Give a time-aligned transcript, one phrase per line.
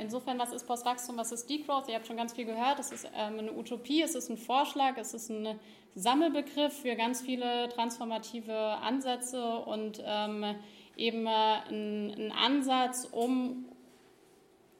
[0.00, 1.88] Insofern, was ist Postwachstum, was ist Degrowth?
[1.88, 2.78] Ihr habt schon ganz viel gehört.
[2.78, 5.58] Es ist ähm, eine Utopie, es ist ein Vorschlag, es ist ein
[5.94, 10.54] Sammelbegriff für ganz viele transformative Ansätze und ähm,
[10.96, 11.30] eben äh,
[11.70, 13.66] ein, ein Ansatz, um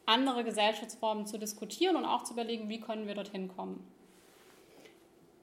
[0.06, 3.86] andere Gesellschaftsformen zu diskutieren und auch zu überlegen, wie können wir dorthin kommen.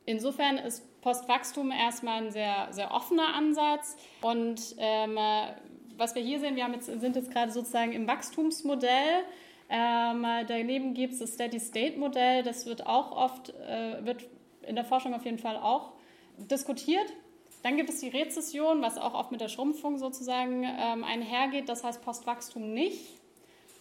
[0.05, 3.98] Insofern ist Postwachstum erstmal ein sehr, sehr offener Ansatz.
[4.21, 5.18] Und ähm,
[5.98, 9.23] was wir hier sehen, wir jetzt, sind jetzt gerade sozusagen im Wachstumsmodell.
[9.70, 14.28] Ähm, daneben gibt es das Steady-State-Modell, das wird auch oft, äh, wird
[14.61, 15.93] in der Forschung auf jeden Fall auch
[16.37, 17.11] diskutiert.
[17.64, 21.68] Dann gibt es die Rezession, was auch oft mit der Schrumpfung sozusagen ähm, einhergeht.
[21.68, 23.20] Das heißt Postwachstum nicht.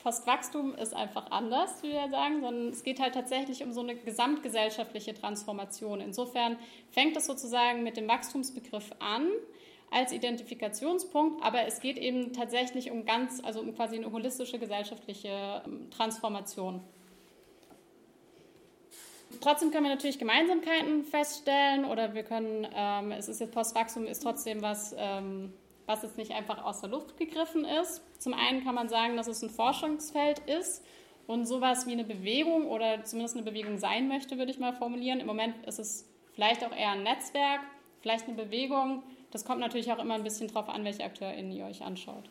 [0.03, 3.95] Postwachstum ist einfach anders, wie wir sagen, sondern es geht halt tatsächlich um so eine
[3.95, 6.01] gesamtgesellschaftliche Transformation.
[6.01, 6.59] Insofern
[6.91, 9.29] fängt es sozusagen mit dem Wachstumsbegriff an
[9.95, 15.63] als Identifikationspunkt, aber es geht eben tatsächlich um ganz, also um quasi eine holistische gesellschaftliche
[15.65, 16.81] ähm, Transformation.
[19.41, 24.23] Trotzdem können wir natürlich Gemeinsamkeiten feststellen oder wir können, ähm, es ist jetzt Postwachstum ist
[24.23, 25.53] trotzdem was, ähm,
[25.87, 28.03] was jetzt nicht einfach aus der Luft gegriffen ist.
[28.19, 30.85] Zum einen kann man sagen, dass es ein Forschungsfeld ist
[31.27, 35.21] und sowas wie eine Bewegung oder zumindest eine Bewegung sein möchte, würde ich mal formulieren.
[35.21, 37.61] Im Moment ist es vielleicht auch eher ein Netzwerk,
[38.01, 39.03] vielleicht eine Bewegung.
[39.35, 42.31] Das kommt natürlich auch immer ein bisschen drauf an, welche AkteurInnen ihr euch anschaut.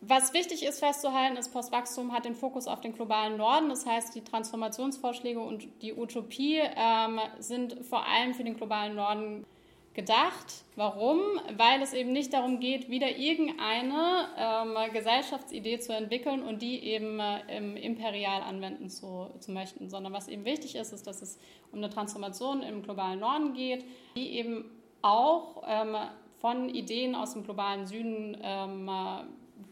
[0.00, 3.68] Was wichtig ist festzuhalten, ist, Postwachstum hat den Fokus auf den globalen Norden.
[3.68, 9.46] Das heißt, die Transformationsvorschläge und die Utopie ähm, sind vor allem für den globalen Norden
[9.94, 10.64] gedacht.
[10.76, 11.20] Warum?
[11.56, 17.18] Weil es eben nicht darum geht, wieder irgendeine ähm, Gesellschaftsidee zu entwickeln und die eben
[17.18, 21.38] äh, imperial anwenden zu, zu möchten, sondern was eben wichtig ist, ist, dass es
[21.72, 23.84] um eine Transformation im globalen Norden geht,
[24.16, 24.64] die eben
[25.02, 25.96] auch ähm,
[26.38, 28.90] von Ideen aus dem globalen Süden, ähm,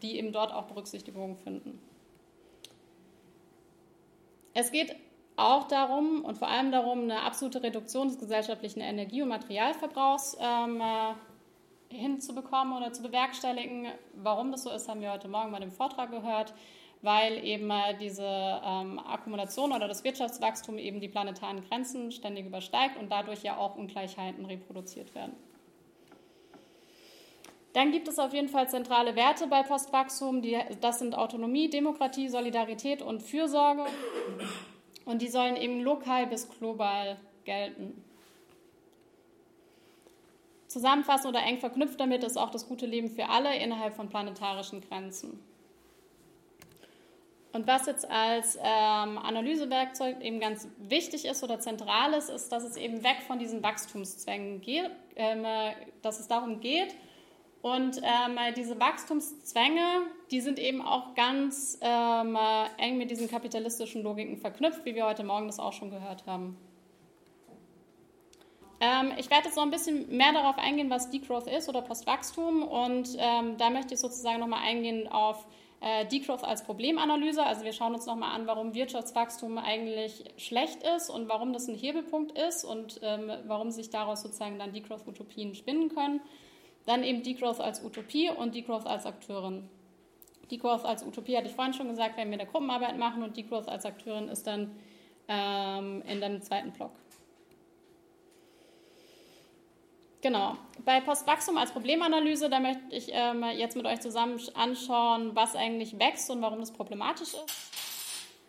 [0.01, 1.79] die eben dort auch Berücksichtigung finden.
[4.53, 4.95] Es geht
[5.39, 10.81] auch darum und vor allem darum, eine absolute Reduktion des gesellschaftlichen Energie- und Materialverbrauchs ähm,
[10.81, 13.87] äh, hinzubekommen oder zu bewerkstelligen.
[14.13, 16.53] Warum das so ist, haben wir heute Morgen bei dem Vortrag gehört,
[17.01, 23.11] weil eben diese ähm, Akkumulation oder das Wirtschaftswachstum eben die planetaren Grenzen ständig übersteigt und
[23.11, 25.35] dadurch ja auch Ungleichheiten reproduziert werden.
[27.73, 30.41] Dann gibt es auf jeden Fall zentrale Werte bei Postwachstum.
[30.41, 33.85] Die, das sind Autonomie, Demokratie, Solidarität und Fürsorge.
[35.09, 38.03] Und die sollen eben lokal bis global gelten.
[40.67, 44.81] Zusammenfassend oder eng verknüpft damit ist auch das gute Leben für alle innerhalb von planetarischen
[44.81, 45.43] Grenzen.
[47.53, 52.63] Und was jetzt als ähm, Analysewerkzeug eben ganz wichtig ist oder zentral ist, ist, dass
[52.63, 55.71] es eben weg von diesen Wachstumszwängen geht, äh,
[56.03, 56.93] dass es darum geht,
[57.61, 62.37] und ähm, diese Wachstumszwänge, die sind eben auch ganz ähm,
[62.77, 66.57] eng mit diesen kapitalistischen Logiken verknüpft, wie wir heute Morgen das auch schon gehört haben.
[68.81, 72.63] Ähm, ich werde jetzt noch ein bisschen mehr darauf eingehen, was Degrowth ist oder Postwachstum.
[72.63, 75.45] Und ähm, da möchte ich sozusagen nochmal eingehen auf
[75.81, 77.43] äh, Degrowth als Problemanalyse.
[77.43, 81.75] Also wir schauen uns nochmal an, warum Wirtschaftswachstum eigentlich schlecht ist und warum das ein
[81.75, 86.21] Hebelpunkt ist und ähm, warum sich daraus sozusagen dann Degrowth-Utopien spinnen können.
[86.89, 89.69] Dann eben Degrowth als Utopie und Degrowth als Akteurin.
[90.49, 93.37] Degrowth als Utopie hatte ich vorhin schon gesagt, werden wir in der Gruppenarbeit machen und
[93.37, 94.75] Degrowth als Akteurin ist dann
[95.27, 96.89] ähm, in dem zweiten Block.
[100.21, 100.57] Genau.
[100.83, 105.99] Bei Postwachstum als Problemanalyse, da möchte ich ähm, jetzt mit euch zusammen anschauen, was eigentlich
[105.99, 107.71] wächst und warum das problematisch ist.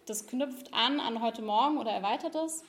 [0.06, 2.64] Das knüpft an an heute Morgen oder erweitert es.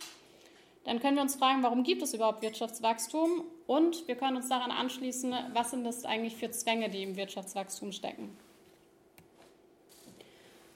[0.84, 3.44] Dann können wir uns fragen, warum gibt es überhaupt Wirtschaftswachstum?
[3.68, 7.92] Und wir können uns daran anschließen, was sind das eigentlich für Zwänge, die im Wirtschaftswachstum
[7.92, 8.36] stecken?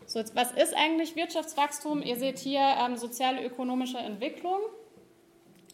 [0.06, 2.04] So, jetzt, was ist eigentlich Wirtschaftswachstum?
[2.04, 4.60] Ihr seht hier ähm, soziale ökonomische Entwicklung.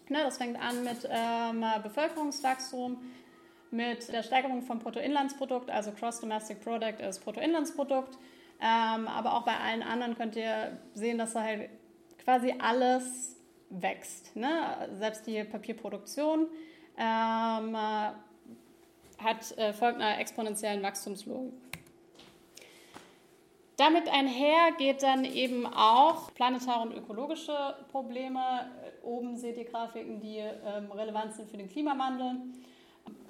[0.08, 2.98] Ne, das fängt an mit ähm, Bevölkerungswachstum,
[3.72, 8.18] mit der Steigerung vom Bruttoinlandsprodukt, also Cross Domestic Product ist Bruttoinlandsprodukt.
[8.62, 11.70] Ähm, aber auch bei allen anderen könnt ihr sehen, dass da halt
[12.24, 13.41] quasi alles
[13.72, 14.36] wächst.
[14.36, 14.90] Ne?
[15.00, 16.48] Selbst die Papierproduktion
[16.98, 21.54] ähm, hat, äh, folgt einer exponentiellen Wachstumslogik.
[23.78, 28.70] Damit einher geht dann eben auch planetare und ökologische Probleme.
[29.02, 32.36] Oben seht ihr Grafiken, die ähm, relevant sind für den Klimawandel.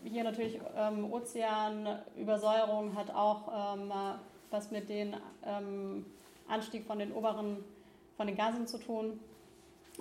[0.04, 3.94] Hier natürlich ähm, Ozeanübersäuerung hat auch ähm,
[4.50, 5.14] was mit dem
[5.46, 6.06] ähm,
[6.50, 7.64] Anstieg von den oberen
[8.18, 9.20] von den Gasen zu tun.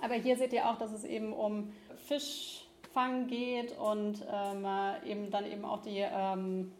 [0.01, 1.71] Aber hier seht ihr auch, dass es eben um
[2.07, 4.65] Fischfang geht und ähm,
[5.05, 6.71] eben dann eben auch die, ähm,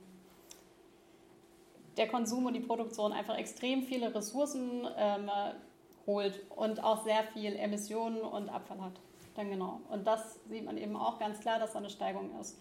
[1.97, 5.29] der Konsum und die Produktion einfach extrem viele Ressourcen ähm,
[6.07, 8.93] holt und auch sehr viel Emissionen und Abfall hat.
[9.35, 9.79] Dann genau.
[9.89, 12.59] Und das sieht man eben auch ganz klar, dass da eine Steigung ist.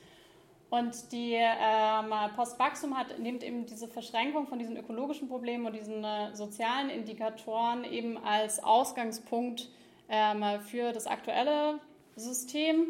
[0.70, 6.04] Und die ähm, Postwachstum hat, nimmt eben diese Verschränkung von diesen ökologischen Problemen und diesen
[6.04, 9.68] äh, sozialen Indikatoren eben als Ausgangspunkt
[10.10, 11.78] ähm, für das aktuelle
[12.16, 12.88] System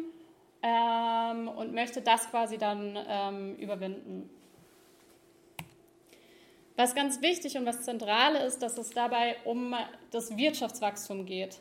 [0.63, 4.29] ähm, und möchte das quasi dann ähm, überwinden.
[6.75, 9.75] Was ganz wichtig und was zentral ist, dass es dabei um
[10.09, 11.59] das Wirtschaftswachstum geht.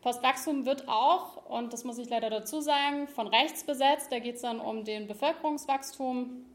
[0.00, 4.10] Postwachstum wird auch, und das muss ich leider dazu sagen, von rechts besetzt.
[4.10, 6.46] Da geht es dann um den Bevölkerungswachstum.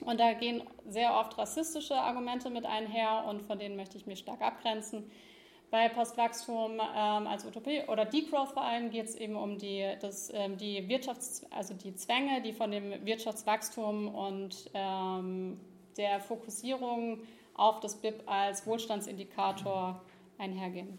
[0.00, 4.18] Und da gehen sehr oft rassistische Argumente mit einher und von denen möchte ich mich
[4.18, 5.10] stark abgrenzen.
[5.74, 10.30] Bei Postwachstum ähm, als Utopie oder Degrowth vor allem geht es eben um die, das,
[10.32, 15.58] ähm, die Wirtschafts-, also die Zwänge, die von dem Wirtschaftswachstum und ähm,
[15.96, 17.18] der Fokussierung
[17.54, 20.00] auf das BIP als Wohlstandsindikator
[20.38, 20.96] einhergehen.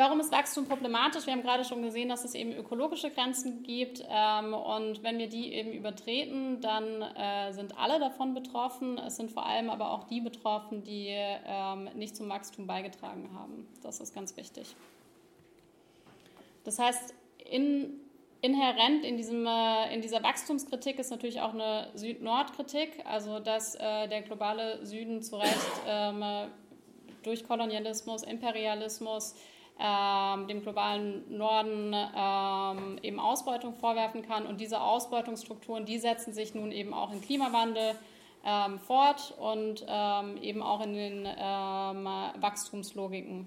[0.00, 1.26] Warum ist Wachstum problematisch?
[1.26, 4.04] Wir haben gerade schon gesehen, dass es eben ökologische Grenzen gibt.
[4.08, 8.96] Ähm, und wenn wir die eben übertreten, dann äh, sind alle davon betroffen.
[8.98, 13.66] Es sind vor allem aber auch die betroffen, die ähm, nicht zum Wachstum beigetragen haben.
[13.82, 14.76] Das ist ganz wichtig.
[16.62, 17.12] Das heißt,
[17.50, 17.98] in,
[18.40, 24.06] inhärent in, diesem, äh, in dieser Wachstumskritik ist natürlich auch eine Süd-Nord-Kritik, also dass äh,
[24.06, 26.22] der globale Süden zu Recht ähm,
[27.24, 29.34] durch Kolonialismus, Imperialismus,
[29.78, 34.44] dem globalen Norden ähm, eben Ausbeutung vorwerfen kann.
[34.44, 37.94] Und diese Ausbeutungsstrukturen, die setzen sich nun eben auch im Klimawandel
[38.44, 42.04] ähm, fort und ähm, eben auch in den ähm,
[42.40, 43.46] Wachstumslogiken.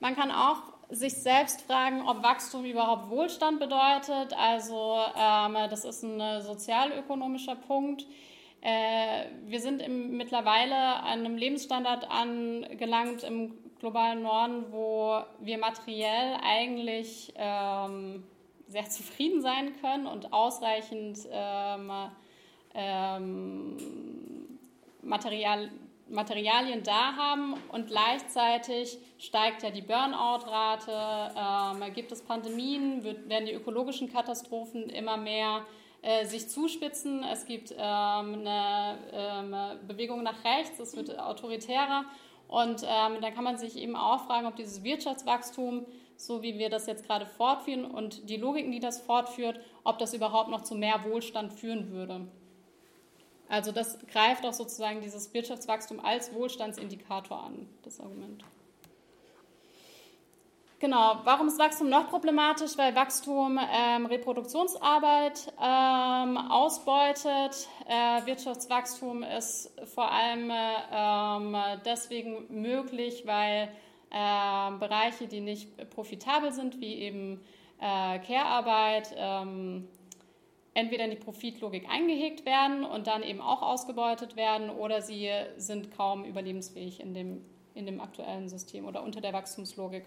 [0.00, 4.32] Man kann auch sich selbst fragen, ob Wachstum überhaupt Wohlstand bedeutet.
[4.38, 8.06] Also ähm, das ist ein sozialökonomischer Punkt.
[8.66, 16.36] Äh, wir sind im, mittlerweile an einem Lebensstandard angelangt im globalen Norden, wo wir materiell
[16.42, 18.24] eigentlich ähm,
[18.66, 21.92] sehr zufrieden sein können und ausreichend ähm,
[22.74, 23.76] ähm,
[25.00, 25.70] Material,
[26.08, 27.54] Materialien da haben.
[27.70, 34.90] Und gleichzeitig steigt ja die Burnout-Rate, ähm, gibt es Pandemien, wird, werden die ökologischen Katastrophen
[34.90, 35.64] immer mehr
[36.06, 37.24] äh, sich zuspitzen.
[37.24, 39.56] Es gibt ähm, eine ähm,
[39.88, 42.04] Bewegung nach rechts, es wird autoritärer.
[42.46, 45.84] Und ähm, dann kann man sich eben auch fragen, ob dieses Wirtschaftswachstum,
[46.16, 50.14] so wie wir das jetzt gerade fortführen und die Logiken, die das fortführt, ob das
[50.14, 52.28] überhaupt noch zu mehr Wohlstand führen würde.
[53.48, 58.44] Also das greift auch sozusagen dieses Wirtschaftswachstum als Wohlstandsindikator an, das Argument.
[60.86, 62.78] Genau, warum ist Wachstum noch problematisch?
[62.78, 67.66] Weil Wachstum ähm, Reproduktionsarbeit ähm, ausbeutet.
[67.88, 73.68] Äh, Wirtschaftswachstum ist vor allem äh, deswegen möglich, weil
[74.12, 77.40] äh, Bereiche, die nicht profitabel sind, wie eben
[77.80, 79.88] äh, Care-Arbeit, ähm,
[80.74, 85.90] entweder in die Profitlogik eingehegt werden und dann eben auch ausgebeutet werden oder sie sind
[85.96, 87.44] kaum überlebensfähig in dem,
[87.74, 90.04] in dem aktuellen System oder unter der Wachstumslogik.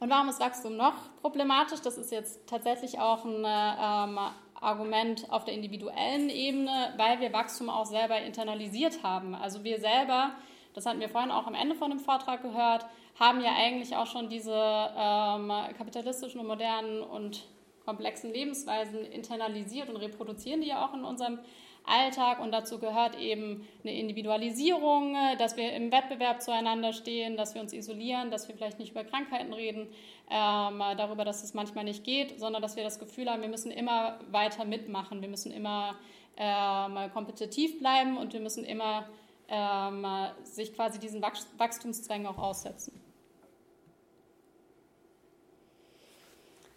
[0.00, 1.80] Und warum ist Wachstum noch problematisch?
[1.82, 4.18] Das ist jetzt tatsächlich auch ein ähm,
[4.54, 9.34] Argument auf der individuellen Ebene, weil wir Wachstum auch selber internalisiert haben.
[9.34, 10.32] Also wir selber,
[10.72, 12.86] das hatten wir vorhin auch am Ende von dem Vortrag gehört,
[13.18, 17.46] haben ja eigentlich auch schon diese ähm, kapitalistischen und modernen und
[17.84, 21.40] komplexen Lebensweisen internalisiert und reproduzieren die ja auch in unserem
[21.84, 27.62] Alltag und dazu gehört eben eine Individualisierung, dass wir im Wettbewerb zueinander stehen, dass wir
[27.62, 29.88] uns isolieren, dass wir vielleicht nicht über Krankheiten reden,
[30.30, 33.70] ähm, darüber, dass es manchmal nicht geht, sondern dass wir das Gefühl haben, wir müssen
[33.70, 35.96] immer weiter mitmachen, wir müssen immer
[36.36, 39.06] ähm, kompetitiv bleiben und wir müssen immer
[39.48, 40.06] ähm,
[40.44, 43.00] sich quasi diesen Wachstumszwängen auch aussetzen.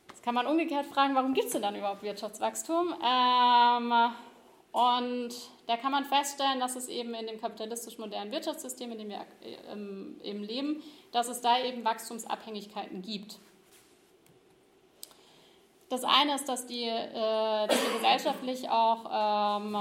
[0.09, 2.95] Jetzt kann man umgekehrt fragen, warum gibt es denn dann überhaupt Wirtschaftswachstum?
[3.03, 3.93] Ähm,
[4.73, 5.29] und
[5.67, 9.23] da kann man feststellen, dass es eben in dem kapitalistisch modernen Wirtschaftssystem, in dem wir
[9.71, 13.37] ähm, eben leben, dass es da eben Wachstumsabhängigkeiten gibt.
[15.89, 19.77] Das eine ist, dass, die, äh, dass wir gesellschaftlich auch ähm,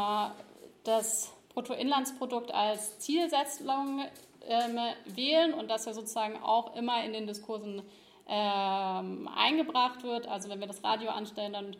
[0.84, 4.04] das Bruttoinlandsprodukt als Zielsetzung
[4.46, 7.82] ähm, wählen und dass er sozusagen auch immer in den Diskursen
[8.24, 10.28] eingebracht wird.
[10.28, 11.76] Also wenn wir das Radio anstellen dann,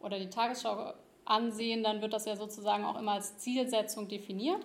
[0.00, 4.64] oder die Tagesschau ansehen, dann wird das ja sozusagen auch immer als Zielsetzung definiert.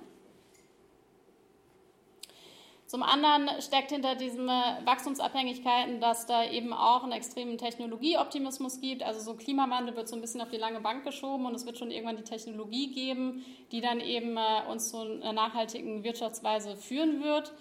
[2.87, 9.03] Zum anderen steckt hinter diesen Wachstumsabhängigkeiten, dass da eben auch einen extremen Technologieoptimismus gibt.
[9.03, 11.77] Also so Klimawandel wird so ein bisschen auf die lange Bank geschoben und es wird
[11.77, 17.21] schon irgendwann die Technologie geben, die dann eben äh, uns zu einer nachhaltigen Wirtschaftsweise führen
[17.21, 17.51] wird.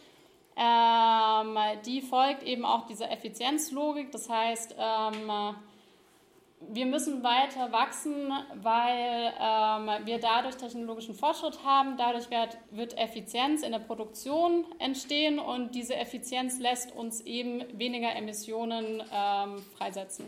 [0.57, 4.13] Ähm, die folgt eben auch dieser Effizienzlogik.
[4.13, 5.57] Das heißt, ähm,
[6.69, 11.97] wir müssen weiter wachsen, weil ähm, wir dadurch technologischen Fortschritt haben.
[11.97, 18.15] Dadurch wird, wird, Effizienz in der Produktion entstehen und diese Effizienz lässt uns eben weniger
[18.15, 20.27] Emissionen ähm, freisetzen.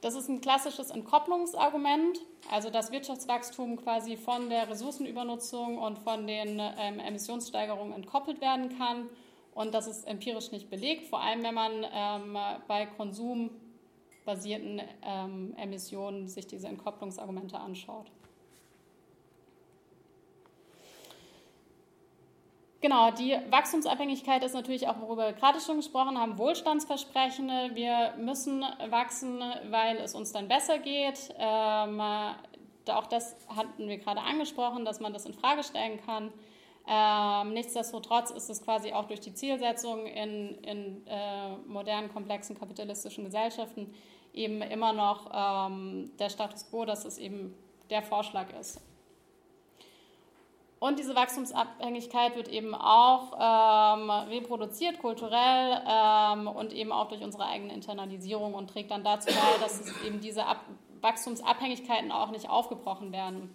[0.00, 2.20] Das ist ein klassisches Entkopplungsargument,
[2.50, 9.08] also dass Wirtschaftswachstum quasi von der Ressourcenübernutzung und von den ähm, Emissionssteigerungen entkoppelt werden kann.
[9.54, 13.50] Und das ist empirisch nicht belegt, vor allem wenn man ähm, bei Konsum
[14.26, 18.10] basierten ähm, Emissionen sich diese Entkopplungsargumente anschaut.
[22.82, 27.48] Genau, die Wachstumsabhängigkeit ist natürlich auch, worüber wir gerade schon gesprochen haben, Wohlstandsversprechen.
[27.74, 31.34] Wir müssen wachsen, weil es uns dann besser geht.
[31.38, 36.32] Ähm, auch das hatten wir gerade angesprochen, dass man das in Frage stellen kann.
[36.88, 43.24] Ähm, nichtsdestotrotz ist es quasi auch durch die Zielsetzung in, in äh, modernen, komplexen kapitalistischen
[43.24, 43.92] Gesellschaften
[44.36, 47.54] eben immer noch ähm, der Status quo, dass es eben
[47.90, 48.80] der Vorschlag ist.
[50.78, 57.46] Und diese Wachstumsabhängigkeit wird eben auch ähm, reproduziert kulturell ähm, und eben auch durch unsere
[57.46, 60.60] eigene Internalisierung und trägt dann dazu bei, dass eben diese Ab
[61.00, 63.50] Wachstumsabhängigkeiten auch nicht aufgebrochen werden.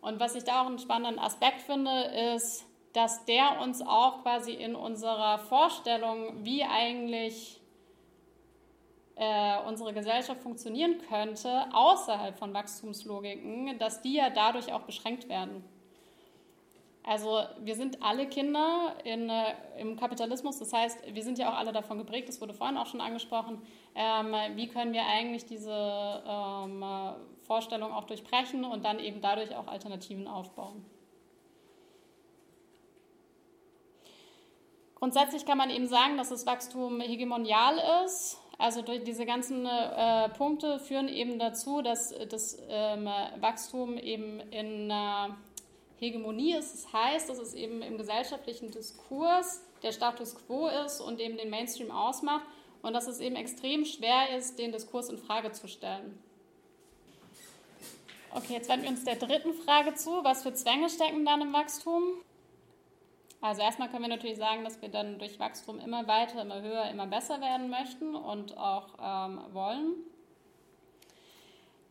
[0.00, 1.90] Und was ich da auch einen spannenden Aspekt finde,
[2.34, 7.60] ist, dass der uns auch quasi in unserer Vorstellung, wie eigentlich
[9.16, 15.64] äh, unsere Gesellschaft funktionieren könnte, außerhalb von Wachstumslogiken, dass die ja dadurch auch beschränkt werden.
[17.02, 21.56] Also wir sind alle Kinder in, äh, im Kapitalismus, das heißt, wir sind ja auch
[21.56, 23.62] alle davon geprägt, das wurde vorhin auch schon angesprochen,
[23.94, 25.70] ähm, wie können wir eigentlich diese
[26.26, 26.84] ähm,
[27.42, 30.84] Vorstellung auch durchbrechen und dann eben dadurch auch Alternativen aufbauen.
[34.96, 38.40] Grundsätzlich kann man eben sagen, dass das Wachstum hegemonial ist.
[38.58, 43.06] Also durch diese ganzen äh, Punkte führen eben dazu, dass das ähm,
[43.40, 45.28] Wachstum eben in äh,
[45.98, 46.72] Hegemonie ist.
[46.72, 51.50] Das heißt, dass es eben im gesellschaftlichen Diskurs der Status quo ist und eben den
[51.50, 52.46] Mainstream ausmacht
[52.82, 56.18] und dass es eben extrem schwer ist, den Diskurs in Frage zu stellen.
[58.30, 60.22] Okay, jetzt wenden wir uns der dritten Frage zu.
[60.22, 62.02] Was für Zwänge stecken dann im Wachstum?
[63.40, 66.90] Also erstmal können wir natürlich sagen, dass wir dann durch Wachstum immer weiter, immer höher,
[66.90, 69.94] immer besser werden möchten und auch ähm, wollen.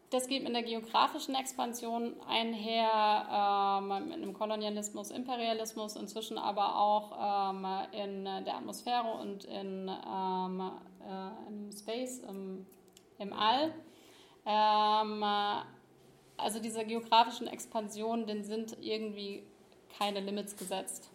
[0.09, 7.51] Das geht mit einer geografischen Expansion einher, ähm, mit einem Kolonialismus, Imperialismus, inzwischen aber auch
[7.51, 10.71] ähm, in der Atmosphäre und in, ähm,
[11.01, 12.65] äh, im Space, im,
[13.17, 13.73] im All.
[14.45, 15.23] Ähm,
[16.37, 19.43] also dieser geografischen Expansion, den sind irgendwie
[19.97, 21.09] keine Limits gesetzt.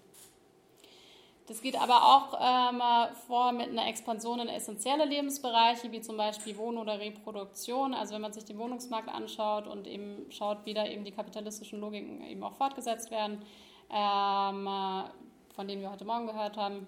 [1.50, 2.80] Das geht aber auch ähm,
[3.26, 7.92] vor mit einer Expansion in essentielle Lebensbereiche, wie zum Beispiel Wohnen oder Reproduktion.
[7.92, 11.80] Also wenn man sich den Wohnungsmarkt anschaut und eben schaut, wie da eben die kapitalistischen
[11.80, 13.42] Logiken eben auch fortgesetzt werden,
[13.92, 14.69] ähm,
[15.52, 16.87] von denen wir heute Morgen gehört haben,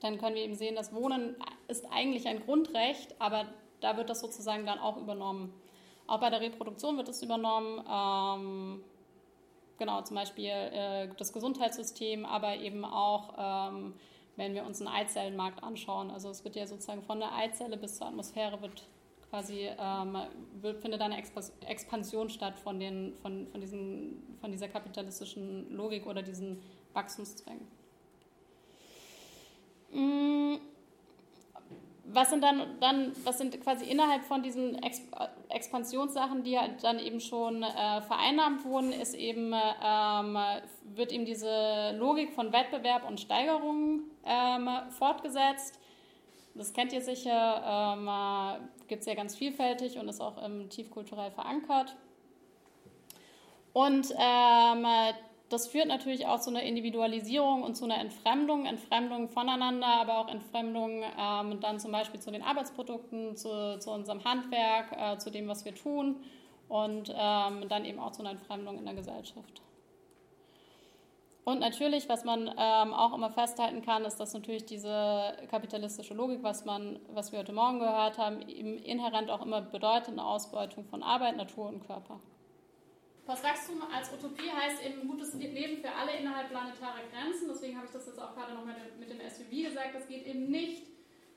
[0.00, 3.44] dann können wir eben sehen, dass Wohnen ist eigentlich ein Grundrecht, aber
[3.80, 5.52] da wird das sozusagen dann auch übernommen.
[6.06, 7.84] Auch bei der Reproduktion wird es übernommen.
[7.86, 8.84] Ähm,
[9.78, 13.94] genau, zum Beispiel äh, das Gesundheitssystem, aber eben auch, ähm,
[14.36, 16.10] wenn wir uns einen Eizellenmarkt anschauen.
[16.10, 18.84] Also es wird ja sozusagen von der Eizelle bis zur Atmosphäre wird
[19.30, 20.16] quasi ähm,
[20.60, 21.18] wird, findet eine
[21.66, 26.62] Expansion statt von, den, von, von, diesen, von dieser kapitalistischen Logik oder diesen
[26.94, 27.66] Wachstumszwängen.
[29.92, 30.58] Mmh
[32.12, 35.02] was sind dann, dann, was sind quasi innerhalb von diesen Ex
[35.50, 40.38] Expansionssachen, die halt dann eben schon äh, vereinnahmt wurden, ist eben, ähm,
[40.94, 45.78] wird eben diese Logik von Wettbewerb und Steigerung ähm, fortgesetzt.
[46.54, 48.10] Das kennt ihr sicher, ähm,
[48.88, 51.96] gibt es ja ganz vielfältig und ist auch ähm, tiefkulturell verankert.
[53.72, 54.86] Und ähm,
[55.48, 60.28] das führt natürlich auch zu einer Individualisierung und zu einer Entfremdung, Entfremdung voneinander, aber auch
[60.28, 65.48] Entfremdung ähm, dann zum Beispiel zu den Arbeitsprodukten, zu, zu unserem Handwerk, äh, zu dem,
[65.48, 66.16] was wir tun
[66.68, 69.62] und ähm, dann eben auch zu einer Entfremdung in der Gesellschaft.
[71.44, 76.42] Und natürlich, was man ähm, auch immer festhalten kann, ist, dass natürlich diese kapitalistische Logik,
[76.42, 80.84] was, man, was wir heute Morgen gehört haben, eben inhärent auch immer bedeutet eine Ausbeutung
[80.84, 82.20] von Arbeit, Natur und Körper.
[83.28, 87.48] Postwachstum als Utopie heißt eben ein gutes Leben für alle innerhalb planetarer Grenzen.
[87.52, 89.94] Deswegen habe ich das jetzt auch gerade noch mit dem SUV gesagt.
[89.94, 90.86] Das geht eben nicht,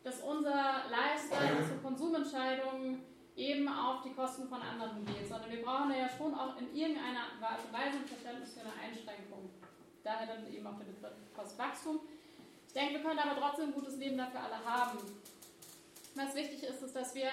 [0.02, 3.04] dass unser Lifestyle, unsere Konsumentscheidungen
[3.36, 7.28] eben auf die Kosten von anderen geht, sondern wir brauchen ja schon auch in irgendeiner
[7.42, 9.50] Weise ein Verständnis für eine Einschränkung.
[10.02, 12.00] Daher dann eben auch der Begriff Postwachstum.
[12.68, 14.98] Ich denke, wir können aber trotzdem ein gutes Leben dafür alle haben.
[16.16, 17.32] Was wichtig ist, ist, dass wir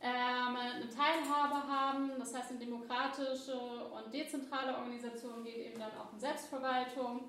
[0.00, 6.12] ähm, eine Teilhabe haben, das heißt eine demokratische und dezentrale Organisation geht eben dann auch
[6.12, 7.28] um Selbstverwaltung.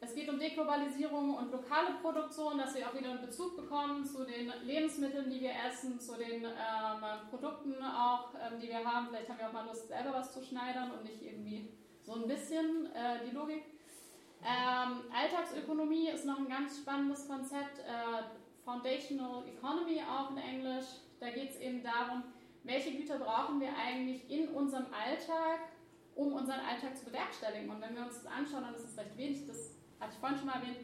[0.00, 4.24] Es geht um Deglobalisierung und lokale Produktion, dass wir auch wieder einen Bezug bekommen zu
[4.24, 9.08] den Lebensmitteln, die wir essen, zu den ähm, Produkten auch, ähm, die wir haben.
[9.08, 11.68] Vielleicht haben wir auch mal Lust, selber was zu schneidern und nicht irgendwie
[12.02, 13.62] so ein bisschen äh, die Logik.
[14.42, 17.78] Ähm, Alltagsökonomie ist noch ein ganz spannendes Konzept.
[17.78, 18.24] Äh,
[18.64, 20.86] Foundational Economy auch in Englisch.
[21.22, 22.24] Da geht es eben darum,
[22.64, 25.60] welche Güter brauchen wir eigentlich in unserem Alltag,
[26.16, 27.70] um unseren Alltag zu bewerkstelligen.
[27.70, 30.36] Und wenn wir uns das anschauen, dann ist es recht wenig, das hatte ich vorhin
[30.36, 30.78] schon mal erwähnt,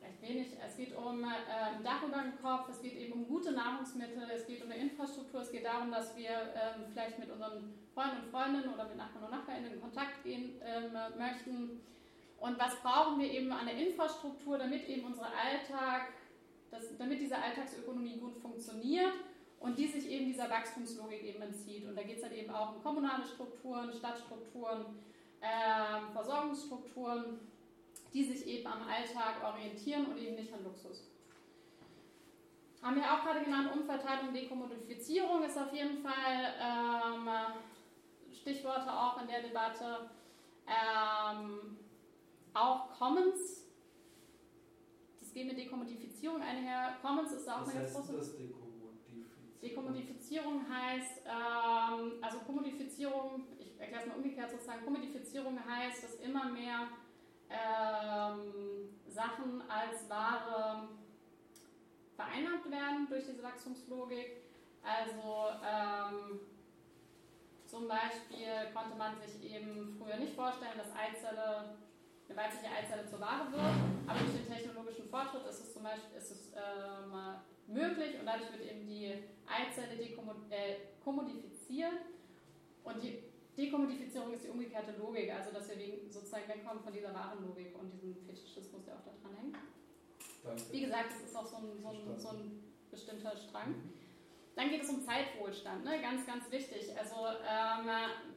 [0.00, 0.56] recht wenig.
[0.64, 4.46] Es geht um äh, Dach über den Kopf, es geht eben um gute Nahrungsmittel, es
[4.46, 8.30] geht um eine Infrastruktur, es geht darum, dass wir ähm, vielleicht mit unseren Freunden und
[8.30, 11.82] Freundinnen oder mit Nachbarn und Nachbarinnen in Kontakt gehen ähm, möchten.
[12.40, 16.14] Und was brauchen wir eben an der Infrastruktur, damit eben unser Alltag
[16.70, 19.12] dass, damit diese Alltagsökonomie gut funktioniert
[19.60, 21.86] und die sich eben dieser Wachstumslogik eben entzieht.
[21.86, 24.84] Und da geht es dann eben auch um kommunale Strukturen, Stadtstrukturen,
[25.40, 27.40] äh, Versorgungsstrukturen,
[28.12, 31.10] die sich eben am Alltag orientieren und eben nicht an Luxus.
[32.82, 37.28] Haben wir auch gerade genannt, Umverteilung, Dekommodifizierung ist auf jeden Fall ähm,
[38.32, 40.10] Stichworte auch in der Debatte.
[40.66, 41.76] Ähm,
[42.54, 43.67] auch Commons
[45.28, 46.96] das geht mit Dekommodifizierung einher.
[47.02, 48.16] Commons ist auch Was eine ganz heißt große.
[48.16, 49.26] das Dekommodifizierung?
[49.60, 56.48] Dekommodifizierung heißt, ähm, also Kommodifizierung, ich erkläre es mal umgekehrt sozusagen, Kommodifizierung heißt, dass immer
[56.48, 56.88] mehr
[57.50, 60.88] ähm, Sachen als Ware
[62.16, 64.38] vereinnahmt werden durch diese Wachstumslogik.
[64.82, 66.40] Also ähm,
[67.66, 71.76] zum Beispiel konnte man sich eben früher nicht vorstellen, dass Eizelle
[72.28, 73.62] eine weibliche Eizelle zur Ware wird.
[74.06, 77.12] Aber durch den technologischen Fortschritt ist es zum Beispiel ist es, ähm,
[77.68, 79.12] möglich und dadurch wird eben die
[79.46, 81.92] Eizelle dekommodifiziert.
[81.92, 83.22] Äh, und die
[83.56, 87.92] Dekommodifizierung ist die umgekehrte Logik, also dass wir wegen, sozusagen wegkommen von dieser Warenlogik und
[87.92, 89.56] diesem Fetischismus, der auch da dran hängt.
[90.44, 90.62] Danke.
[90.72, 93.74] Wie gesagt, das ist auch so ein, so ein, so ein bestimmter Strang.
[94.54, 96.00] Dann geht es um Zeitwohlstand, ne?
[96.00, 96.96] ganz, ganz wichtig.
[96.98, 97.14] Also
[97.46, 97.88] ähm,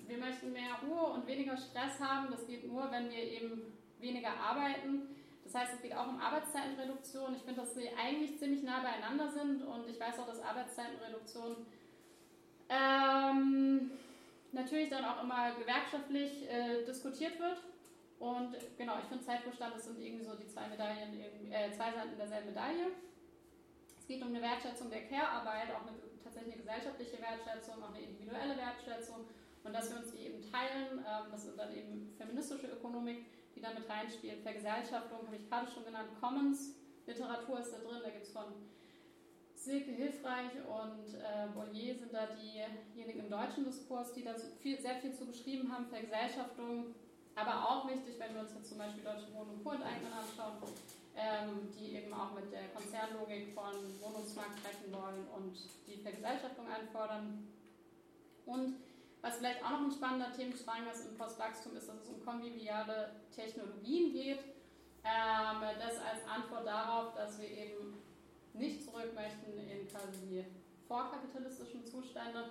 [0.07, 2.29] wir möchten mehr Ruhe und weniger Stress haben.
[2.29, 3.70] Das geht nur, wenn wir eben
[4.01, 5.15] weniger arbeiten.
[5.43, 7.35] Das heißt, es geht auch um Arbeitszeitenreduktion.
[7.35, 11.65] Ich finde, dass sie eigentlich ziemlich nah beieinander sind und ich weiß auch, dass Arbeitszeitenreduktion
[12.69, 13.91] ähm,
[14.51, 17.57] natürlich dann auch immer gewerkschaftlich äh, diskutiert wird.
[18.19, 21.19] Und genau, ich finde Zeitwohlstand, das sind irgendwie so die zwei Medaillen,
[21.51, 22.91] äh, zwei Seiten derselben Medaille.
[23.99, 28.01] Es geht um eine Wertschätzung der Care-Arbeit, auch eine, tatsächlich eine gesellschaftliche Wertschätzung, auch eine
[28.01, 29.25] individuelle Wertschätzung
[29.63, 30.99] und dass wir uns die eben teilen.
[30.99, 34.41] Ähm, das ist dann eben feministische Ökonomik die da mit reinspielt.
[34.41, 38.45] Vergesellschaftung habe ich gerade schon genannt, Commons, Literatur ist da drin, da gibt es von
[39.55, 44.95] Silke Hilfreich und äh, Bollier sind da diejenigen im deutschen Diskurs, die da viel, sehr
[44.95, 46.95] viel zu geschrieben haben, Vergesellschaftung,
[47.35, 50.57] aber auch wichtig, wenn wir uns jetzt zum Beispiel Deutsche Wohnen- und Co-Enteigner anschauen,
[51.15, 55.55] ähm, die eben auch mit der Konzernlogik von Wohnungsmarkt sprechen wollen und
[55.87, 57.47] die Vergesellschaftung einfordern.
[58.45, 58.75] Und
[59.21, 63.11] was vielleicht auch noch ein spannender Themenstrang ist im Postwachstum, ist, dass es um konviviale
[63.33, 64.39] Technologien geht.
[65.03, 67.97] Ähm, das als Antwort darauf, dass wir eben
[68.53, 70.45] nicht zurück möchten in quasi
[70.87, 72.49] vorkapitalistischen Zustände,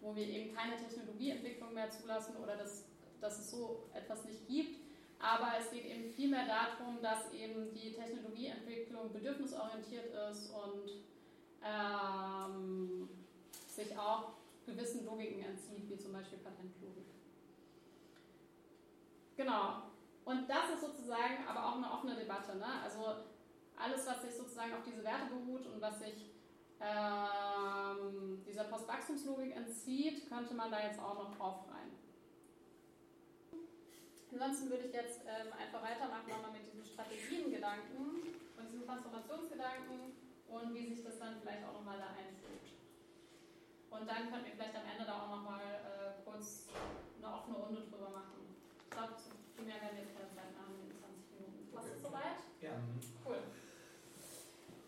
[0.00, 2.84] wo wir eben keine Technologieentwicklung mehr zulassen oder dass,
[3.20, 4.80] dass es so etwas nicht gibt.
[5.20, 10.90] Aber es geht eben vielmehr darum, dass eben die Technologieentwicklung bedürfnisorientiert ist und
[11.64, 13.08] ähm,
[13.68, 14.32] sich auch
[14.66, 17.06] gewissen Logiken entzieht, wie zum Beispiel Patentlogik.
[19.36, 19.82] Genau.
[20.24, 22.56] Und das ist sozusagen aber auch eine offene Debatte.
[22.56, 22.66] Ne?
[22.82, 23.24] Also
[23.76, 26.30] alles, was sich sozusagen auf diese Werte beruht und was sich
[26.80, 31.92] ähm, dieser Postwachstumslogik entzieht, könnte man da jetzt auch noch aufreihen.
[34.32, 38.22] Ansonsten würde ich jetzt ähm, einfach weitermachen nochmal mit diesen Strategiengedanken
[38.56, 40.16] und diesen Transformationsgedanken
[40.48, 42.41] und wie sich das dann vielleicht auch nochmal da einfügt.
[43.92, 46.66] Und dann könnten wir vielleicht am Ende da auch nochmal äh, kurz
[47.20, 48.40] eine offene Runde drüber machen.
[48.80, 51.60] Ich glaube, viel mehr werden wir jetzt keine Zeit haben in 20 Minuten.
[51.76, 52.40] Passt es soweit?
[52.64, 52.74] Ja.
[53.22, 53.38] Cool.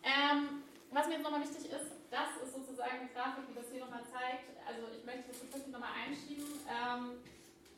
[0.02, 3.84] Ähm, was mir jetzt nochmal wichtig ist, das ist sozusagen die Grafik, die das hier
[3.84, 4.48] nochmal zeigt.
[4.64, 6.48] Also ich möchte das kurz nochmal einschieben.
[6.64, 7.20] Ähm,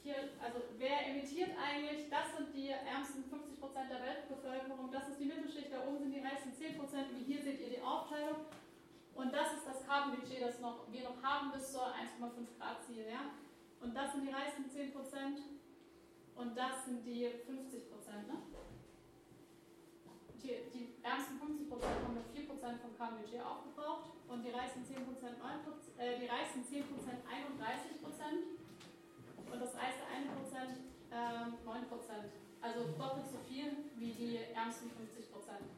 [0.07, 2.07] hier, also wer emittiert eigentlich?
[2.07, 6.23] Das sind die ärmsten 50% der Weltbevölkerung, das ist die Mittelschicht, da oben sind die
[6.23, 6.79] reichsten 10%.
[7.19, 8.47] Wie hier seht ihr die Aufteilung.
[9.17, 13.09] Und das ist das Carbon-Budget, das noch, wir noch haben bis zur 1,5 Grad Ziel.
[13.09, 13.33] Ja?
[13.81, 15.41] Und das sind die reichsten 10 Prozent
[16.37, 18.29] und das sind die 50 Prozent.
[18.29, 18.37] Ne?
[20.43, 24.85] Die, die ärmsten 50 Prozent haben noch 4 Prozent vom Carbon-Budget aufgebraucht und die reichsten
[24.85, 25.37] 10 Prozent,
[25.97, 28.53] äh, die reichsten 10 Prozent 31 Prozent
[29.51, 30.77] und das reichste 1 Prozent
[31.11, 32.29] äh, 9 Prozent.
[32.61, 35.76] Also doppelt so viel wie die ärmsten 50 Prozent.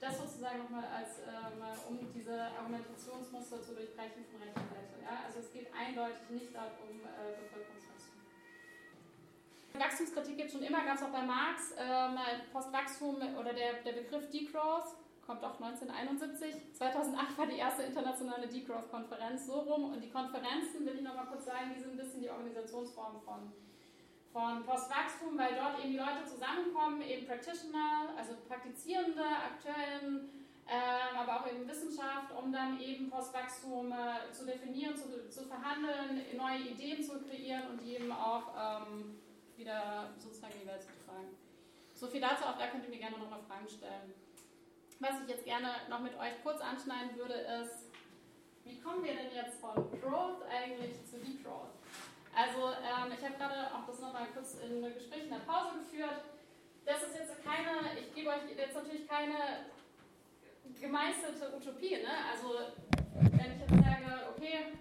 [0.00, 5.00] Das sozusagen nochmal als, ähm, um diese Argumentationsmuster zu durchbrechen von rechter Seite.
[5.02, 5.24] Ja?
[5.26, 8.20] Also es geht eindeutig nicht darum, äh, Bevölkerungswachstum.
[9.72, 11.74] Wachstumskritik gibt es schon immer, gab es auch bei Marx.
[11.78, 12.18] Ähm,
[12.52, 14.94] Postwachstum oder der, der Begriff Degrowth
[15.26, 16.72] kommt auch 1971.
[16.74, 19.92] 2008 war die erste internationale Degrowth-Konferenz so rum.
[19.92, 23.52] Und die Konferenzen, will ich nochmal kurz sagen, die sind ein bisschen die Organisationsform von
[24.36, 30.28] von Postwachstum, weil dort eben die Leute zusammenkommen, eben Practitioner, also praktizierende, aktuellen,
[30.66, 36.20] äh, aber auch eben Wissenschaft, um dann eben Postwachstum äh, zu definieren, zu, zu, verhandeln,
[36.36, 39.16] neue Ideen zu kreieren und die eben auch ähm,
[39.56, 41.32] wieder sozusagen in die Welt zu tragen.
[41.94, 44.12] So viel dazu, auch da könnt ihr mir gerne nochmal Fragen stellen.
[45.00, 47.88] Was ich jetzt gerne noch mit euch kurz anschneiden würde, ist,
[48.64, 51.75] wie kommen wir denn jetzt von Growth eigentlich zu Degrowth?
[52.36, 55.80] Also ähm, ich habe gerade auch das nochmal kurz in einem Gespräch in der Pause
[55.80, 56.20] geführt.
[56.84, 59.72] Das ist jetzt keine, ich gebe euch jetzt natürlich keine
[60.76, 62.04] gemeisterte Utopie.
[62.04, 62.12] Ne?
[62.28, 62.76] Also
[63.32, 64.76] wenn ich jetzt sage, okay,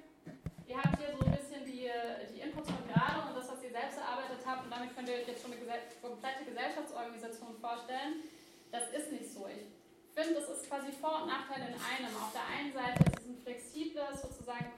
[0.68, 1.88] ihr habt hier so ein bisschen die,
[2.36, 5.16] die Inputs von gerade und das, was ihr selbst erarbeitet habt und damit könnt ihr
[5.16, 5.64] euch jetzt schon eine
[6.04, 8.28] komplette Gesellschaftsorganisation vorstellen,
[8.68, 9.48] das ist nicht so.
[9.48, 9.64] Ich
[10.12, 12.12] finde, das ist quasi Vor- und Nachteil in einem.
[12.20, 14.76] Auf der einen Seite ist es ein flexibles sozusagen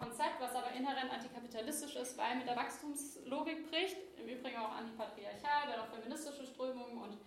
[1.58, 3.98] inhärent antikapitalistisch ist, weil mit der Wachstumslogik bricht.
[4.20, 7.18] Im Übrigen auch antipatriarchal, weil auch feministische Strömungen und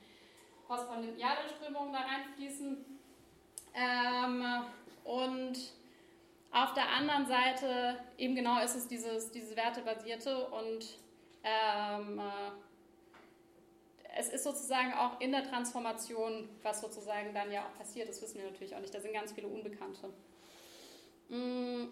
[0.66, 2.84] postkoloniale Strömungen da reinfließen.
[3.74, 4.44] Ähm,
[5.04, 5.58] und
[6.52, 10.98] auf der anderen Seite eben genau ist es dieses, dieses Wertebasierte und
[11.44, 12.50] ähm, äh,
[14.16, 18.38] es ist sozusagen auch in der Transformation, was sozusagen dann ja auch passiert, das wissen
[18.38, 18.92] wir natürlich auch nicht.
[18.92, 20.12] Da sind ganz viele Unbekannte.
[21.28, 21.86] Mm,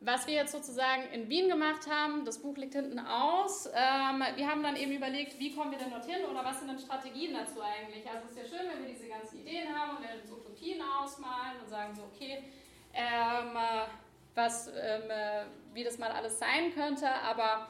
[0.00, 3.66] was wir jetzt sozusagen in Wien gemacht haben, das Buch liegt hinten aus.
[3.66, 6.78] Ähm, wir haben dann eben überlegt, wie kommen wir denn dorthin oder was sind denn
[6.78, 8.08] Strategien dazu eigentlich?
[8.08, 10.80] Also es ist ja schön, wenn wir diese ganzen Ideen haben und wir uns Utopien
[10.80, 12.44] ausmalen und sagen so, okay,
[12.94, 13.56] ähm,
[14.34, 15.02] was, ähm,
[15.74, 17.68] wie das mal alles sein könnte, aber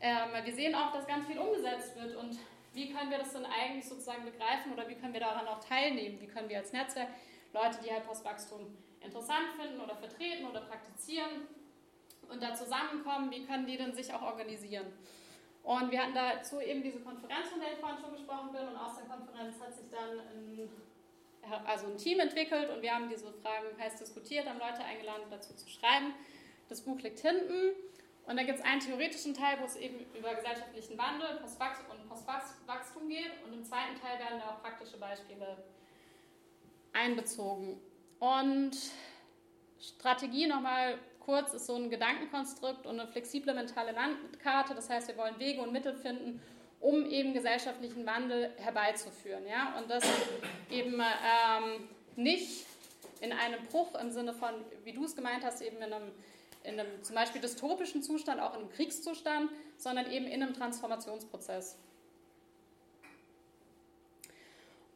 [0.00, 2.38] ähm, wir sehen auch, dass ganz viel umgesetzt wird und
[2.72, 6.18] wie können wir das denn eigentlich sozusagen begreifen oder wie können wir daran auch teilnehmen?
[6.20, 7.08] Wie können wir als Netzwerk
[7.62, 11.48] Leute, die halt Postwachstum interessant finden oder vertreten oder praktizieren
[12.28, 14.86] und da zusammenkommen, wie können die denn sich auch organisieren?
[15.62, 18.76] Und wir hatten dazu eben diese Konferenz, von der ich vorhin schon gesprochen bin, und
[18.76, 20.70] aus der Konferenz hat sich dann ein,
[21.66, 25.54] also ein Team entwickelt und wir haben diese Fragen heiß diskutiert, haben Leute eingeladen, dazu
[25.54, 26.14] zu schreiben.
[26.68, 27.72] Das Buch liegt hinten.
[28.26, 33.08] Und da gibt es einen theoretischen Teil, wo es eben über gesellschaftlichen Wandel und Postwachstum
[33.08, 33.32] geht.
[33.44, 35.64] Und im zweiten Teil werden da auch praktische Beispiele
[36.98, 37.80] einbezogen.
[38.18, 38.76] Und
[39.80, 44.74] Strategie nochmal kurz ist so ein Gedankenkonstrukt und eine flexible mentale Landkarte.
[44.74, 46.40] Das heißt, wir wollen Wege und Mittel finden,
[46.80, 49.46] um eben gesellschaftlichen Wandel herbeizuführen.
[49.46, 49.78] Ja?
[49.78, 50.04] Und das
[50.70, 52.66] eben ähm, nicht
[53.20, 54.50] in einem Bruch im Sinne von,
[54.84, 56.12] wie du es gemeint hast, eben in einem
[56.64, 61.78] in einem zum Beispiel dystopischen Zustand, auch in einem Kriegszustand, sondern eben in einem Transformationsprozess.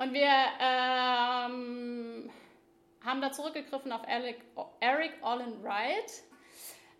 [0.03, 2.29] Und wir ähm,
[3.05, 4.41] haben da zurückgegriffen auf Eric,
[4.81, 6.25] Eric Olin Wright.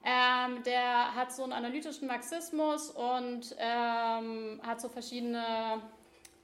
[0.05, 5.83] Ähm, der hat so einen analytischen Marxismus und ähm, hat so verschiedene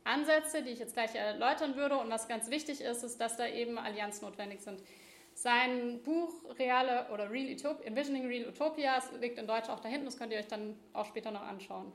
[0.02, 1.96] Ansätze, die ich jetzt gleich erläutern würde.
[1.96, 4.82] Und was ganz wichtig ist, ist, dass da eben Allianzen notwendig sind.
[5.34, 10.06] Sein Buch Reale oder Real Utopia, Envisioning Real Utopias liegt in Deutsch auch da hinten,
[10.06, 11.92] das könnt ihr euch dann auch später noch anschauen.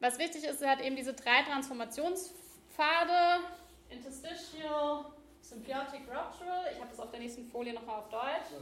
[0.00, 1.42] Was wichtig ist, er hat eben diese drei
[2.78, 3.42] Transformationspfade,
[3.90, 5.06] Interstitial,
[5.40, 8.54] Symbiotic Ruptural, ich habe das auf der nächsten Folie nochmal auf Deutsch,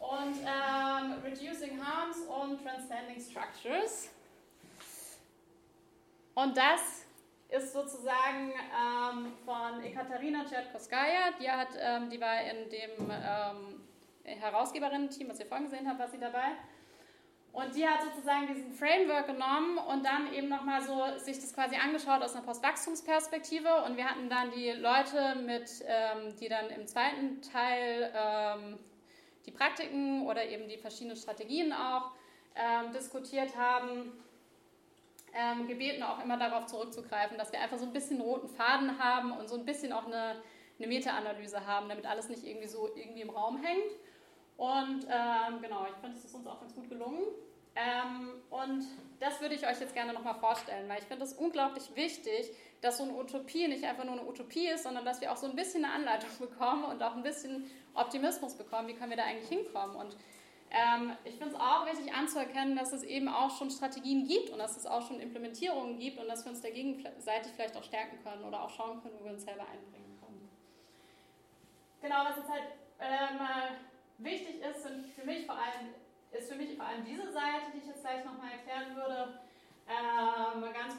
[0.00, 4.10] und ähm, Reducing Harms und Transcending Structures.
[6.34, 7.04] Und das
[7.48, 11.32] ist sozusagen ähm, von Ekaterina Tschertkowskaja.
[11.40, 11.46] Die,
[11.80, 13.80] ähm, die war in dem ähm,
[14.24, 16.52] Herausgeberinnen-Team, was ihr vorhin gesehen habt, war sie dabei.
[17.58, 21.74] Und die hat sozusagen diesen Framework genommen und dann eben nochmal so sich das quasi
[21.74, 23.82] angeschaut aus einer Postwachstumsperspektive.
[23.84, 28.78] Und wir hatten dann die Leute mit, ähm, die dann im zweiten Teil ähm,
[29.44, 32.12] die Praktiken oder eben die verschiedenen Strategien auch
[32.54, 34.12] ähm, diskutiert haben
[35.34, 39.32] ähm, gebeten, auch immer darauf zurückzugreifen, dass wir einfach so ein bisschen roten Faden haben
[39.32, 40.36] und so ein bisschen auch eine,
[40.78, 43.96] eine Meta-Analyse haben, damit alles nicht irgendwie so irgendwie im Raum hängt.
[44.56, 47.24] Und ähm, genau, ich finde, es ist uns auch ganz gut gelungen.
[47.78, 48.84] Ähm, und
[49.20, 52.98] das würde ich euch jetzt gerne nochmal vorstellen, weil ich finde es unglaublich wichtig, dass
[52.98, 55.54] so eine Utopie nicht einfach nur eine Utopie ist, sondern dass wir auch so ein
[55.54, 59.48] bisschen eine Anleitung bekommen und auch ein bisschen Optimismus bekommen, wie können wir da eigentlich
[59.48, 59.96] hinkommen.
[59.96, 60.16] Und
[60.70, 64.58] ähm, ich finde es auch wichtig anzuerkennen, dass es eben auch schon Strategien gibt und
[64.58, 68.18] dass es auch schon Implementierungen gibt und dass wir uns dagegen gegenseitig vielleicht auch stärken
[68.22, 70.48] können oder auch schauen können, wo wir uns selber einbringen können.
[72.02, 72.64] Genau, was jetzt halt
[73.00, 73.38] ähm,
[74.18, 75.94] wichtig ist, sind für mich vor allem,
[76.48, 79.38] ist für mich vor allem diese Seite, die ich jetzt gleich nochmal erklären würde.
[79.88, 80.96] Ähm, ganz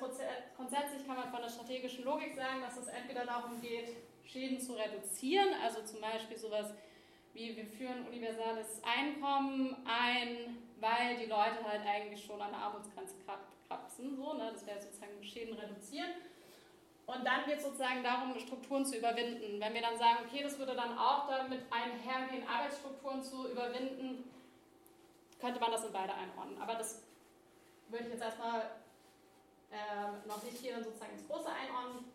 [0.56, 4.74] grundsätzlich kann man von der strategischen Logik sagen, dass es entweder darum geht, Schäden zu
[4.74, 6.74] reduzieren, also zum Beispiel sowas
[7.34, 13.16] wie wir führen universales Einkommen ein, weil die Leute halt eigentlich schon an der Armutsgrenze
[13.68, 14.50] kratzen, so, ne?
[14.52, 16.10] das wäre sozusagen Schäden reduzieren.
[17.06, 19.60] Und dann geht es sozusagen darum, Strukturen zu überwinden.
[19.60, 24.24] Wenn wir dann sagen, okay, das würde dann auch damit einhergehen, Arbeitsstrukturen zu überwinden,
[25.40, 26.62] könnte man das in beide einordnen.
[26.62, 27.04] Aber das
[27.90, 28.62] würde ich jetzt erstmal
[29.72, 32.06] äh, noch nicht hier sozusagen ins Große einordnen.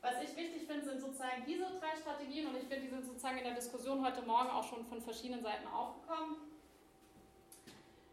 [0.00, 3.38] Was ich wichtig finde, sind sozusagen diese drei Strategien und ich finde, die sind sozusagen
[3.38, 6.36] in der Diskussion heute Morgen auch schon von verschiedenen Seiten aufgekommen.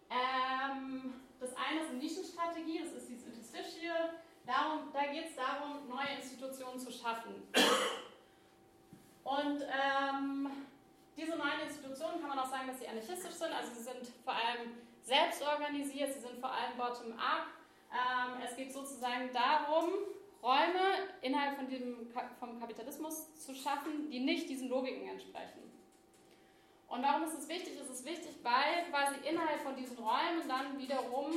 [0.10, 4.13] Ähm, das eine ist eine Nischenstrategie, das ist dieses Interstitial.
[4.45, 7.43] Darum, da geht es darum, neue Institutionen zu schaffen.
[9.23, 10.49] Und ähm,
[11.15, 13.51] diese neuen Institutionen kann man auch sagen, dass sie anarchistisch sind.
[13.51, 14.00] Also sie sind
[15.12, 17.47] selbst organisiert, sie sind vor allem bottom-up.
[17.91, 19.89] Ähm, es geht sozusagen darum,
[20.41, 22.08] Räume innerhalb von dem,
[22.39, 25.69] vom Kapitalismus zu schaffen, die nicht diesen Logiken entsprechen.
[26.88, 27.74] Und warum ist es wichtig?
[27.80, 31.32] Es ist wichtig, weil quasi innerhalb von diesen Räumen dann wiederum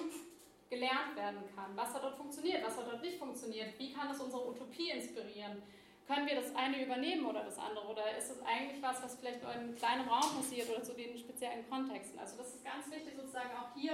[0.70, 1.76] gelernt werden kann.
[1.76, 5.62] Was hat dort funktioniert, was hat dort nicht funktioniert, wie kann es unsere Utopie inspirieren?
[6.06, 7.86] Können wir das eine übernehmen oder das andere?
[7.86, 10.92] Oder ist es eigentlich was, was vielleicht nur in einem kleinen Raum passiert oder zu
[10.92, 12.18] den speziellen Kontexten?
[12.18, 13.92] Also das ist ganz wichtig, sozusagen auch hier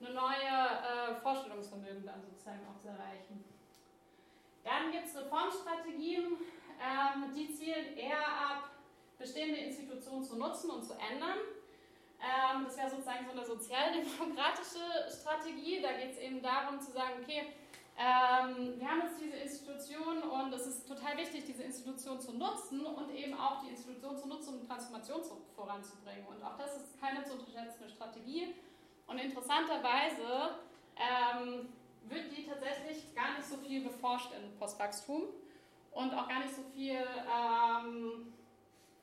[0.00, 3.44] eine neue äh, Vorstellungsvermögen dann sozusagen auch zu erreichen.
[4.64, 6.36] Dann gibt es Reformstrategien,
[6.82, 8.70] ähm, die zielen eher ab,
[9.16, 11.38] bestehende Institutionen zu nutzen und zu ändern.
[12.18, 15.80] Ähm, das wäre sozusagen so eine sozialdemokratische Strategie.
[15.80, 17.52] Da geht es eben darum zu sagen, okay,
[17.98, 22.84] ähm, wir haben jetzt diese Institution und es ist total wichtig, diese Institution zu nutzen
[22.84, 26.26] und eben auch die Institution zu nutzen, um Transformation zu, voranzubringen.
[26.26, 28.54] Und auch das ist keine zu unterschätzende Strategie.
[29.06, 30.58] Und interessanterweise
[30.96, 31.68] ähm,
[32.08, 35.22] wird die tatsächlich gar nicht so viel beforscht in Postwachstum
[35.92, 38.34] und auch gar nicht so viel ähm,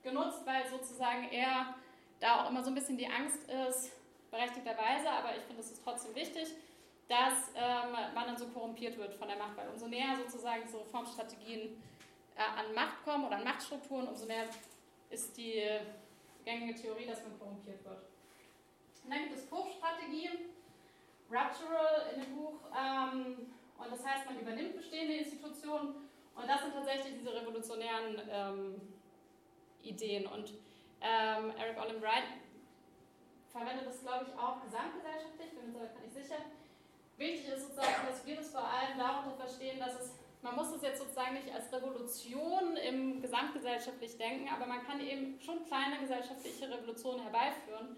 [0.04, 1.74] genutzt, weil sozusagen eher
[2.20, 3.92] da auch immer so ein bisschen die Angst ist,
[4.30, 6.48] berechtigterweise, aber ich finde, es ist trotzdem wichtig,
[7.08, 10.78] dass ähm, man dann so korrumpiert wird von der Macht, weil umso näher sozusagen so
[10.78, 11.82] Reformstrategien
[12.36, 14.44] äh, an Macht kommen oder an Machtstrukturen, umso mehr
[15.10, 15.62] ist die
[16.44, 18.02] gängige Theorie, dass man korrumpiert wird.
[19.04, 20.50] Und dann gibt es Push-Strategien,
[21.30, 22.60] Ruptural in dem Buch.
[22.76, 25.94] Ähm, und das heißt, man übernimmt bestehende Institutionen.
[26.34, 28.80] Und das sind tatsächlich diese revolutionären ähm,
[29.82, 30.26] Ideen.
[30.26, 30.54] Und
[31.00, 32.24] ähm, Eric Olin Wright
[33.50, 36.38] verwendet das, glaube ich, auch gesamtgesellschaftlich, bin mir nicht sicher.
[37.16, 40.82] Wichtig ist sozusagen, dass wir das vor allem darunter verstehen, dass es, man muss es
[40.82, 46.68] jetzt sozusagen nicht als Revolution im gesamtgesellschaftlich denken, aber man kann eben schon kleine gesellschaftliche
[46.68, 47.96] Revolutionen herbeiführen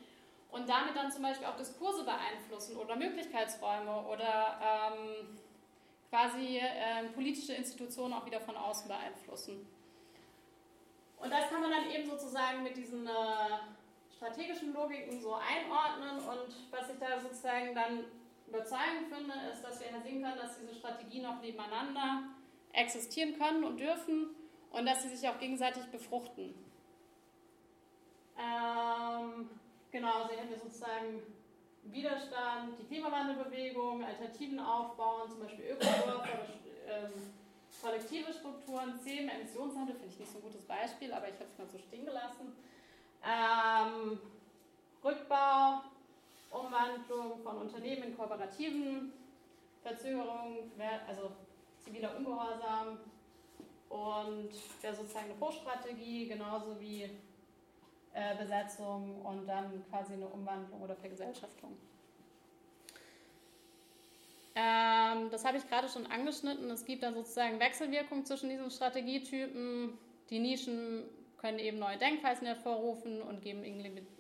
[0.51, 5.39] und damit dann zum Beispiel auch Diskurse beeinflussen oder Möglichkeitsräume oder ähm,
[6.11, 9.67] quasi äh, politische Institutionen auch wieder von außen beeinflussen.
[11.19, 13.11] Und das kann man dann eben sozusagen mit diesen äh,
[14.15, 18.05] strategischen Logiken so einordnen und was ich da sozusagen dann
[18.47, 22.25] überzeugend finde, ist, dass wir sehen können, dass diese Strategien auch nebeneinander
[22.73, 24.35] existieren können und dürfen
[24.71, 26.55] und dass sie sich auch gegenseitig befruchten.
[28.39, 29.49] Ähm,
[29.97, 31.23] Genau, sehen wir sozusagen
[31.85, 36.29] Widerstand, die Klimawandelbewegung, Alternativen aufbauen, zum Beispiel Ökodorf
[36.87, 37.13] ähm,
[37.81, 41.57] kollektive Strukturen, Themen, Emissionshandel finde ich nicht so ein gutes Beispiel, aber ich habe es
[41.57, 42.55] mal so stehen gelassen.
[43.25, 44.21] Ähm,
[45.03, 45.81] Rückbau,
[46.51, 49.13] Umwandlung von Unternehmen in Kooperativen,
[49.83, 50.71] Verzögerung,
[51.07, 51.33] also
[51.81, 52.99] ziviler Ungehorsam
[53.89, 54.51] und
[54.83, 57.11] wäre sozusagen eine Poststrategie, genauso wie
[58.13, 61.77] äh, Besetzung und dann quasi eine Umwandlung oder Vergesellschaftung.
[64.55, 66.71] Ähm, das habe ich gerade schon angeschnitten.
[66.71, 69.99] Es gibt dann sozusagen Wechselwirkung zwischen diesen Strategietypen.
[70.31, 71.05] Die Nischen
[71.47, 73.63] können eben neue Denkweisen hervorrufen und geben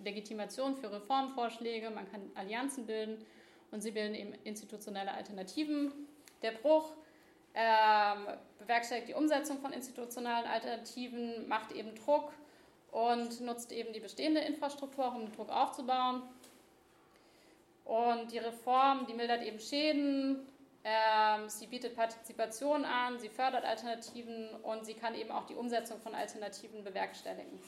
[0.04, 1.90] Legitimation für Reformvorschläge.
[1.90, 3.24] Man kann Allianzen bilden
[3.72, 5.92] und sie bilden eben institutionelle Alternativen
[6.42, 6.92] Der Bruch
[7.54, 12.32] ähm, bewerkstelligt die Umsetzung von institutionalen Alternativen, macht eben Druck
[12.92, 16.22] und nutzt eben die bestehende Infrastruktur, um Druck aufzubauen.
[17.84, 20.46] Und die Reform, die mildert eben Schäden,
[20.88, 26.00] ähm, sie bietet Partizipation an, sie fördert Alternativen und sie kann eben auch die Umsetzung
[26.00, 27.58] von Alternativen bewerkstelligen.